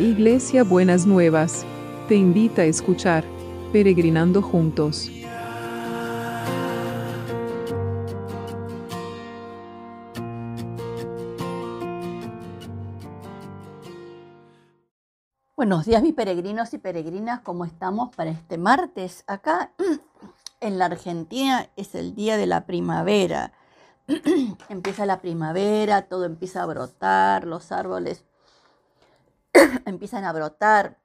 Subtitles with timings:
[0.00, 1.66] Iglesia Buenas Nuevas,
[2.08, 3.22] te invita a escuchar
[3.70, 5.10] Peregrinando Juntos.
[15.54, 19.22] Buenos días mis peregrinos y peregrinas, ¿cómo estamos para este martes?
[19.26, 19.72] Acá
[20.60, 23.52] en la Argentina es el día de la primavera.
[24.70, 28.24] empieza la primavera, todo empieza a brotar, los árboles
[29.84, 30.98] empiezan a brotar.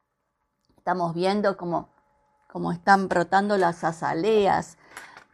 [0.77, 1.89] Estamos viendo cómo,
[2.71, 4.77] están brotando las azaleas,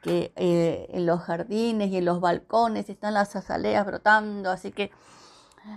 [0.01, 4.91] que eh, en los jardines y en los balcones están las azaleas brotando, así que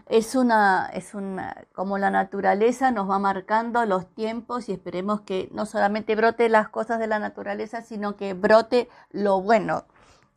[0.06, 5.50] es una, es una, como la naturaleza nos va marcando los tiempos y esperemos que
[5.52, 9.84] no solamente brote las cosas de la naturaleza, sino que brote lo bueno.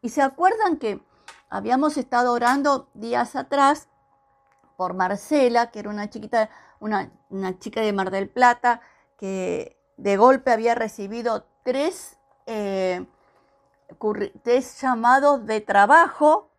[0.02, 1.02] Y se acuerdan que
[1.50, 3.88] habíamos estado orando días atrás
[4.77, 7.12] por Marcela, que era una chiquita, una,
[7.60, 8.79] chica de Mar del Plata,
[9.18, 13.05] que de golpe había recibido tres, eh,
[14.43, 16.52] tres llamados de trabajo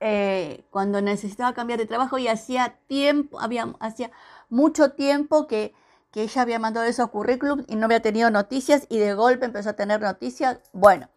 [0.00, 4.10] eh, cuando necesitaba cambiar de trabajo y hacía tiempo, había, hacía
[4.50, 5.72] mucho tiempo que,
[6.10, 9.70] que ella había mandado esos currículums y no había tenido noticias y de golpe empezó
[9.70, 10.58] a tener noticias.
[10.72, 11.08] Bueno,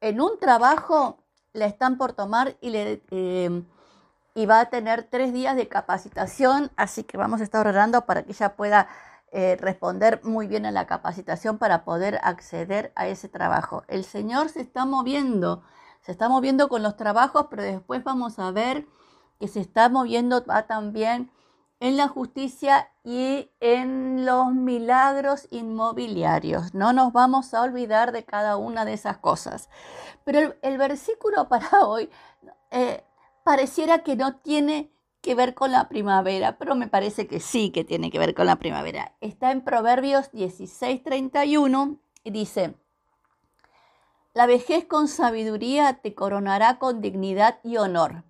[0.00, 1.18] en un trabajo
[1.52, 3.62] le están por tomar y, le, eh,
[4.34, 8.22] y va a tener tres días de capacitación, así que vamos a estar orando para
[8.22, 8.88] que ella pueda
[9.30, 13.84] eh, responder muy bien a la capacitación para poder acceder a ese trabajo.
[13.88, 15.62] El Señor se está moviendo
[16.02, 18.86] se está moviendo con los trabajos, pero después vamos a ver
[19.38, 21.30] que se está moviendo también
[21.78, 26.74] en la justicia y en los milagros inmobiliarios.
[26.74, 29.68] No nos vamos a olvidar de cada una de esas cosas.
[30.24, 32.10] Pero el, versículo para hoy
[32.70, 33.04] eh,
[33.44, 37.84] pareciera que no tiene que ver con la primavera, pero me parece que sí que
[37.84, 39.16] tiene que ver con la primavera.
[39.20, 42.74] Está en Proverbios 16:31 y dice,
[44.34, 48.24] la vejez con sabiduría te coronará con dignidad y honor,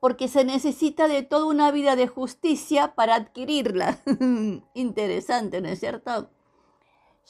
[0.00, 3.98] porque se necesita de toda una vida de justicia para adquirirla.
[4.74, 6.30] Interesante, ¿no es cierto?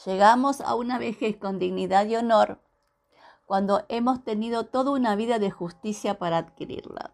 [0.06, 2.60] Llegamos a una vejez con dignidad y honor
[3.50, 7.10] cuando hemos tenido toda una vida de justicia para adquirirla.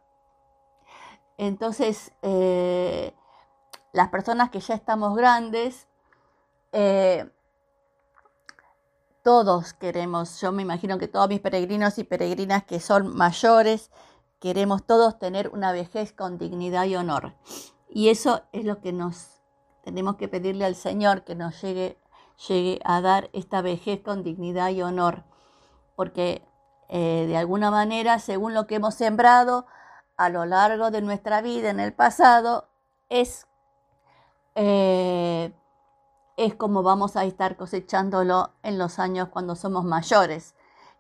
[1.39, 3.15] Entonces, eh,
[3.95, 5.89] las personas que ya estamos grandes,
[6.73, 7.27] eh,
[9.23, 13.91] todos queremos, yo me imagino que todos mis peregrinos y peregrinas que son mayores,
[14.39, 17.33] queremos todos tener una vejez con dignidad y honor.
[17.89, 19.41] Y eso es lo que nos
[19.85, 21.97] tenemos que pedirle al Señor, que nos llegue,
[22.47, 25.25] llegue a dar esta vejez con dignidad y honor.
[25.97, 26.47] Porque
[26.89, 29.67] eh, de alguna manera, según lo que hemos sembrado
[30.17, 32.69] a lo largo de nuestra vida en el pasado,
[33.09, 33.47] es...
[34.55, 35.53] Eh,
[36.37, 40.55] es como vamos a estar cosechándolo en los años cuando somos mayores.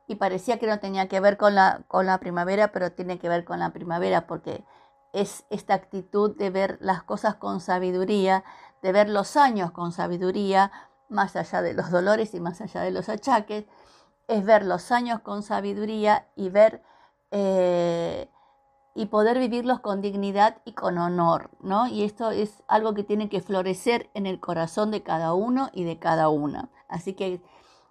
[0.06, 3.28] Y parecía que no tenía que ver con la, con la primavera, pero tiene que
[3.28, 4.64] ver con la primavera porque
[5.12, 8.44] es esta actitud de ver las cosas con sabiduría,
[8.82, 10.70] de ver los años con sabiduría,
[11.08, 13.66] más allá de los dolores y más allá de los achaques,
[14.28, 16.82] es ver los años con sabiduría y ver
[17.30, 18.28] eh,
[18.94, 21.86] y poder vivirlos con dignidad y con honor, ¿no?
[21.86, 25.84] Y esto es algo que tiene que florecer en el corazón de cada uno y
[25.84, 26.70] de cada una.
[26.88, 27.42] Así que,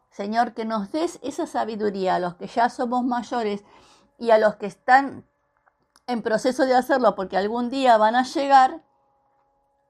[0.09, 3.63] Señor, que nos des esa sabiduría a los que ya somos mayores
[4.17, 5.25] y a los que están
[6.07, 8.81] en proceso de hacerlo porque algún día van a llegar,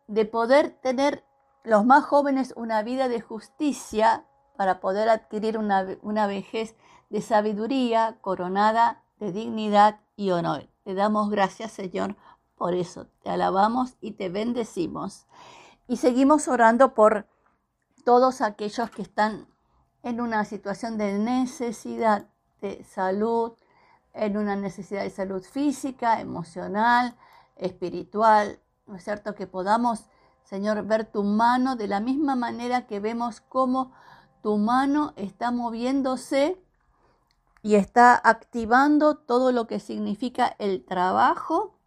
[0.08, 1.24] de poder tener
[1.64, 6.76] los más jóvenes una vida de justicia para poder adquirir una, una vejez
[7.10, 10.68] de sabiduría coronada de dignidad y honor.
[10.84, 12.16] Te damos gracias, Señor,
[12.56, 13.08] por eso.
[13.24, 15.26] Te alabamos y te bendecimos.
[15.88, 17.28] Y seguimos orando por
[18.04, 19.48] todos aquellos que están
[20.04, 22.28] en una situación de necesidad
[22.62, 23.54] de salud,
[24.14, 27.16] en una necesidad de salud física, emocional,
[27.56, 29.36] espiritual, ¿no es cierto?
[29.36, 30.06] Que podamos,
[30.44, 33.92] Señor, ver tu mano de la misma manera que vemos cómo
[34.46, 36.64] tu mano está moviéndose
[37.64, 41.80] y está activando todo lo que significa el trabajo,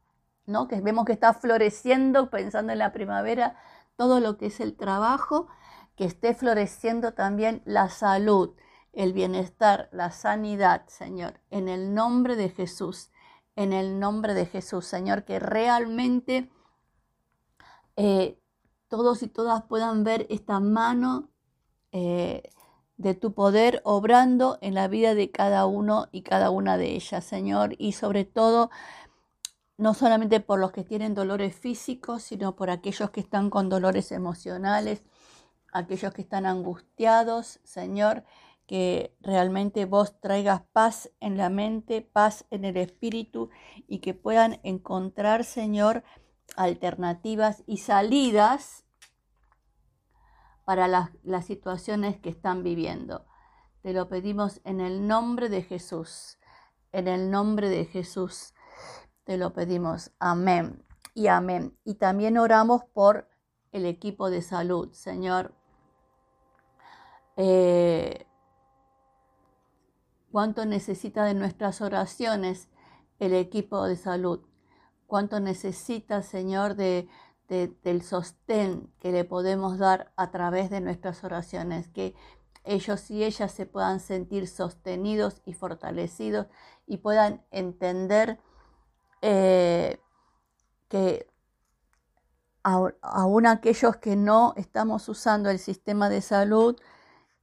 [0.44, 0.66] ¿no?
[0.66, 3.54] que vemos que está floreciendo, pensando en la primavera,
[3.94, 5.46] todo lo que es el trabajo,
[5.94, 8.56] que esté floreciendo también la salud,
[8.92, 13.12] el bienestar, la sanidad, Señor, en el nombre de Jesús,
[13.54, 16.50] en el nombre de Jesús, Señor, que realmente
[17.94, 18.42] eh,
[18.88, 21.30] todos y todas puedan ver esta mano
[22.00, 22.42] eh,
[22.96, 27.24] de tu poder obrando en la vida de cada uno y cada una de ellas,
[27.24, 28.70] Señor, y sobre todo
[29.78, 34.12] no solamente por los que tienen dolores físicos, sino por aquellos que están con dolores
[34.12, 35.02] emocionales,
[35.72, 38.22] aquellos que están angustiados, Señor,
[38.66, 43.50] que realmente vos traigas paz en la mente, paz en el espíritu
[43.88, 46.04] y que puedan encontrar, Señor,
[46.56, 48.84] alternativas y salidas
[50.68, 53.24] para las, situaciones que están viviendo.
[53.80, 56.38] Te lo pedimos en el nombre de Jesús,
[56.92, 58.52] en el nombre de Jesús.
[59.24, 60.10] Te lo pedimos.
[60.18, 60.84] Amén
[61.14, 61.74] y amén.
[61.84, 63.30] Y también oramos por
[63.72, 65.54] el equipo de salud, Señor.
[67.38, 68.26] Eh,
[70.30, 72.68] cuánto necesita de nuestras oraciones
[73.20, 74.40] el equipo de salud,
[75.06, 77.08] cuánto necesita, Señor, de,
[77.48, 82.14] del sostén que le podemos dar a través de nuestras oraciones, que
[82.64, 86.46] ellos y ellas se puedan sentir sostenidos y fortalecidos
[86.86, 88.38] y puedan entender
[89.22, 89.98] eh,
[90.88, 91.26] que
[92.62, 96.78] aún aquellos que no estamos usando el sistema de salud,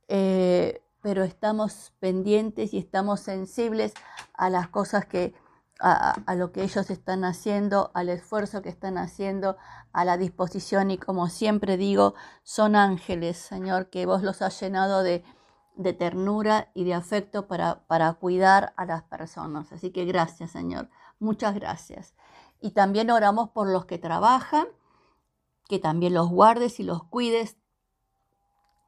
[0.07, 3.93] eh, pero estamos pendientes y estamos sensibles
[4.33, 5.33] a las cosas que,
[5.79, 9.57] a, lo que ellos están haciendo, al esfuerzo que están haciendo,
[9.91, 15.03] a la disposición y como siempre digo, son ángeles, Señor, que vos los has llenado
[15.03, 15.23] de,
[15.75, 19.71] de ternura y de afecto para, para cuidar a las personas.
[19.71, 20.89] Así que gracias, Señor.
[21.19, 22.15] Muchas gracias.
[22.61, 24.67] Y también oramos por los que trabajan,
[25.67, 27.57] que también los guardes y los cuides,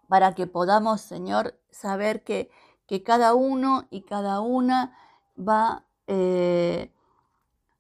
[0.08, 2.50] para que podamos, Señor, saber que,
[2.86, 4.98] que cada uno y cada una
[5.38, 6.92] va eh,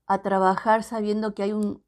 [0.06, 1.86] a trabajar sabiendo que hay un,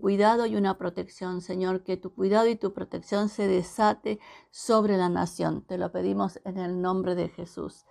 [0.00, 5.08] cuidado y una protección, Señor, que tu cuidado y tu protección se desate sobre la
[5.08, 5.62] nación.
[5.62, 7.84] Te lo pedimos en el nombre de Jesús.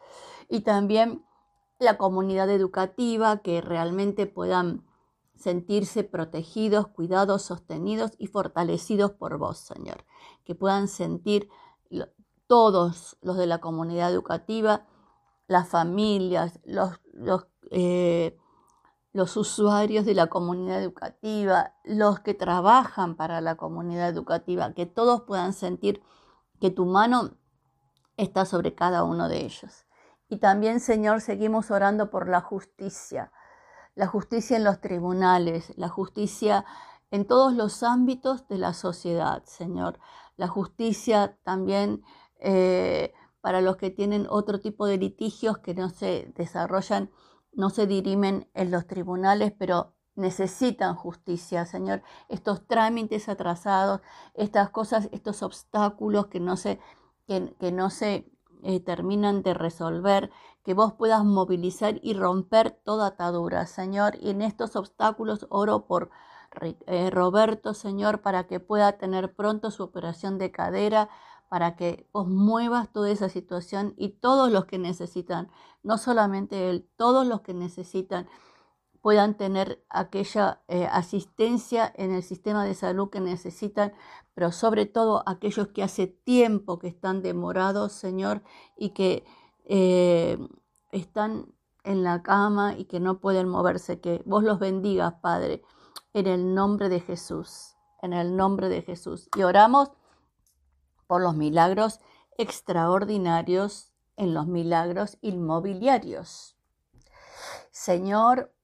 [0.48, 1.26] Y también
[1.80, 4.86] la comunidad educativa, que realmente puedan
[5.36, 10.06] sentirse protegidos, cuidados, sostenidos y fortalecidos por vos, Señor.
[10.46, 11.50] Que puedan sentir
[12.48, 14.86] todos los de la comunidad educativa,
[15.48, 18.38] las familias, los, los, eh,
[19.14, 25.22] los usuarios de la comunidad educativa, los que trabajan para la comunidad educativa, que todos
[25.22, 26.02] puedan sentir
[26.60, 27.32] que tu mano
[28.18, 29.86] está sobre cada uno de ellos.
[30.30, 33.34] Y también, Señor, seguimos orando por la justicia,
[33.96, 36.64] la justicia en los tribunales, la justicia
[37.10, 40.00] en todos los ámbitos de la sociedad, Señor.
[40.38, 42.04] La justicia también
[42.40, 47.12] eh, para los que tienen otro tipo de litigios que no se desarrollan,
[47.54, 52.04] no se dirimen en los tribunales, pero necesitan justicia, Señor.
[52.30, 54.02] Estos trámites atrasados,
[54.34, 56.80] estas cosas, estos obstáculos que no se,
[57.28, 58.32] que, no se
[58.64, 60.32] eh, terminan de resolver,
[60.64, 64.16] que vos puedas movilizar y romper toda atadura, Señor.
[64.20, 66.12] Y en estos obstáculos oro por
[66.88, 71.10] eh, Roberto, Señor, para que pueda tener pronto su operación de cadera,
[71.52, 75.50] para que os muevas toda esa situación y todos los que necesitan,
[75.84, 78.30] no solamente él, todos los que necesitan
[79.02, 83.92] puedan tener aquella eh, asistencia en el sistema de salud que necesitan,
[84.34, 88.44] pero sobre todo aquellos que hace tiempo que están demorados, Señor,
[88.78, 89.26] y que
[89.66, 90.38] eh,
[90.94, 95.64] están en la cama y que no pueden moverse, que vos los bendigas, Padre,
[96.14, 99.28] en el nombre de Jesús, en el nombre de Jesús.
[99.36, 99.92] Y oramos
[101.12, 102.00] por los milagros
[102.38, 106.56] extraordinarios en los milagros inmobiliarios.
[107.70, 108.56] Señor,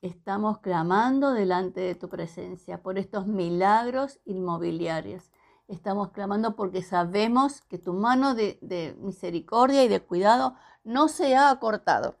[0.00, 5.32] estamos clamando delante de tu presencia por estos milagros inmobiliarios.
[5.66, 11.50] Estamos clamando porque sabemos que tu mano de, misericordia y de cuidado no se ha
[11.50, 12.14] acortado.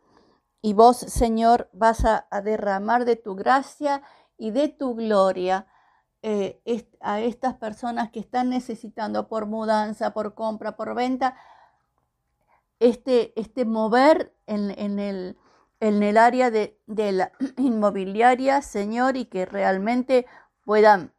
[0.60, 4.02] Y vos, Señor, vas a derramar de tu gracia
[4.36, 5.68] y de tu gloria
[6.22, 6.60] eh,
[7.00, 11.36] a estas personas que están necesitando por mudanza, por compra, por venta,
[12.78, 15.36] este, este mover en, el,
[15.80, 20.26] en el área de, de la inmobiliaria, Señor, y que realmente
[20.64, 21.12] puedan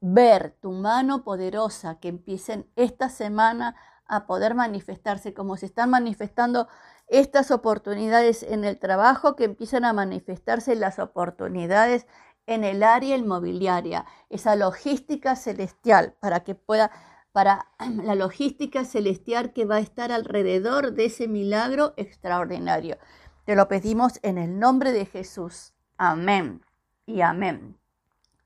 [0.00, 6.68] ver tu mano poderosa, que empiecen esta semana a poder manifestarse como se están manifestando
[7.06, 12.06] estas oportunidades en el trabajo, que empiezan a manifestarse las oportunidades
[12.46, 16.90] en el área inmobiliaria, esa logística celestial, para que pueda,
[17.32, 17.68] para
[18.02, 22.98] la logística celestial que va a estar alrededor de ese milagro extraordinario.
[23.44, 25.74] Te lo pedimos en el nombre de Jesús.
[25.98, 26.62] Amén
[27.06, 27.78] y amén.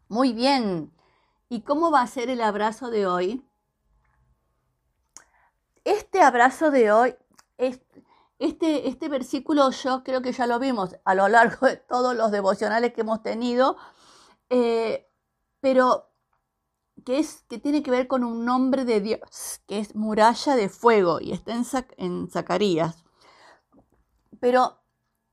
[0.08, 0.92] Muy bien.
[1.48, 3.44] ¿Y cómo va a ser el abrazo de hoy?
[5.84, 7.14] Este abrazo de hoy
[7.56, 7.80] es,
[8.38, 12.30] este, este versículo yo creo que ya lo vimos a lo largo de todos los
[12.30, 13.76] devocionales que hemos tenido,
[14.48, 15.10] eh,
[15.60, 16.10] pero
[17.04, 17.24] que,
[17.60, 21.52] tiene que ver con un nombre de Dios, que es muralla de fuego, y está
[21.52, 21.64] en,
[21.96, 23.04] en Zacarías.
[24.40, 24.80] Pero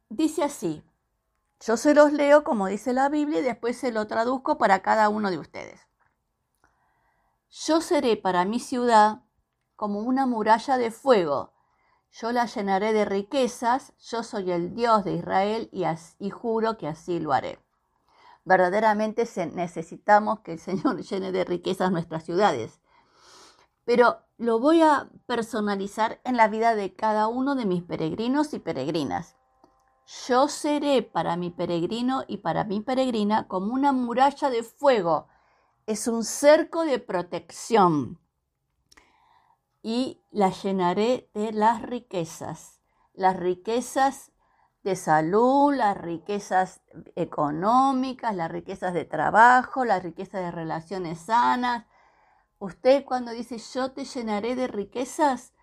[0.10, 0.84] dice así,
[1.60, 5.10] yo se los leo como dice la Biblia y después se lo traduzco para cada
[5.10, 5.82] uno de ustedes.
[7.50, 9.24] Yo seré para mi ciudad
[9.76, 11.55] como una muralla de fuego.
[12.22, 13.92] Yo la llenaré de riquezas.
[14.00, 17.60] Yo soy el Dios de Israel y, juro que así lo haré.
[18.46, 22.80] Verdaderamente necesitamos que el Señor llene de riquezas nuestras ciudades.
[23.84, 28.60] Pero lo voy a personalizar en la vida de cada uno de mis peregrinos y
[28.60, 29.36] peregrinas.
[30.28, 35.28] Yo seré para mi peregrino y para mi peregrina como una muralla de fuego.
[35.86, 38.20] Es un cerco de protección.
[39.86, 42.82] Y la llenaré de las riquezas.
[43.14, 44.32] Las riquezas
[44.82, 46.82] de salud, las riquezas
[47.16, 51.86] económicas, las riquezas de trabajo, las riquezas de relaciones sanas.
[52.58, 55.54] Usted cuando dice yo te llenaré de riquezas,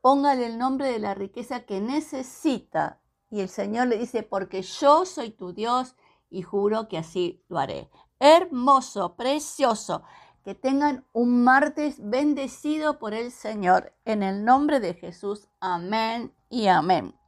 [0.00, 5.04] póngale el nombre de la riqueza que necesita y el Señor le dice, porque yo
[5.06, 5.94] soy tu Dios
[6.28, 7.88] y juro que así lo haré.
[8.18, 10.02] Hermoso, precioso.
[10.44, 13.94] Que tengan un martes bendecido por el Señor.
[14.04, 15.48] En el nombre de Jesús.
[15.58, 17.14] Amén y amén.